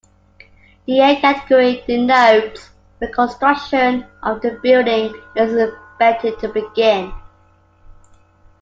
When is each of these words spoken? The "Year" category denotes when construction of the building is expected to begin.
The 0.87 0.93
"Year" 0.93 1.15
category 1.17 1.83
denotes 1.85 2.71
when 2.97 3.13
construction 3.13 4.07
of 4.23 4.41
the 4.41 4.57
building 4.63 5.13
is 5.35 5.53
expected 5.55 6.39
to 6.39 6.47
begin. 6.47 7.13